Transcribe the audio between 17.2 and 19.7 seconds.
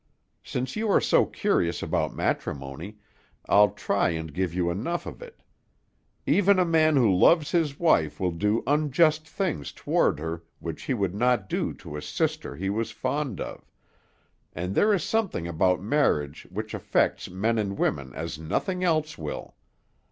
men and women as nothing else will.